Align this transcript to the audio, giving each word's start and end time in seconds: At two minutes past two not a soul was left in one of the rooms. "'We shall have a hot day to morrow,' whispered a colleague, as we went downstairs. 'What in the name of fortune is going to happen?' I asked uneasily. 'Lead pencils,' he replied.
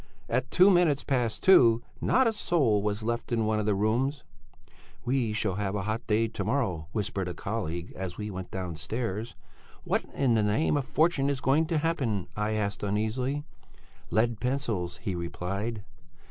At 0.27 0.49
two 0.49 0.71
minutes 0.71 1.03
past 1.03 1.43
two 1.43 1.83
not 2.01 2.25
a 2.25 2.33
soul 2.33 2.81
was 2.81 3.03
left 3.03 3.31
in 3.31 3.45
one 3.45 3.59
of 3.59 3.67
the 3.67 3.75
rooms. 3.75 4.23
"'We 5.05 5.31
shall 5.33 5.55
have 5.57 5.75
a 5.75 5.83
hot 5.83 6.07
day 6.07 6.27
to 6.27 6.43
morrow,' 6.43 6.87
whispered 6.91 7.27
a 7.27 7.35
colleague, 7.35 7.93
as 7.95 8.17
we 8.17 8.31
went 8.31 8.49
downstairs. 8.49 9.35
'What 9.83 10.03
in 10.15 10.33
the 10.33 10.41
name 10.41 10.75
of 10.75 10.85
fortune 10.85 11.29
is 11.29 11.39
going 11.39 11.67
to 11.67 11.77
happen?' 11.77 12.25
I 12.35 12.53
asked 12.53 12.81
uneasily. 12.81 13.43
'Lead 14.09 14.39
pencils,' 14.39 14.97
he 15.03 15.13
replied. 15.13 15.83